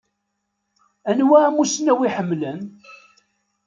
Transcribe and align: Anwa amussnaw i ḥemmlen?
Anwa 1.09 1.37
amussnaw 1.47 1.99
i 2.07 2.09
ḥemmlen? 2.15 2.59